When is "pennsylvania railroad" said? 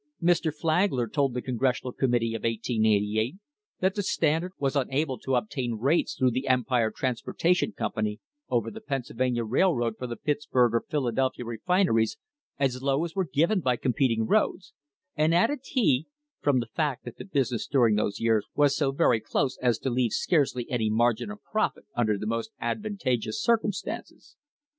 8.81-9.99